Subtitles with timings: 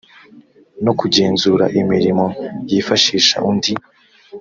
[0.85, 2.25] no kugenzura imirimo
[2.69, 3.73] yifashisha undi